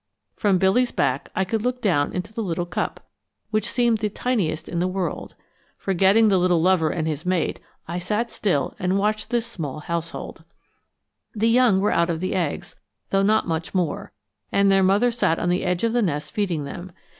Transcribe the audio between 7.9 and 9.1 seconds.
sat still and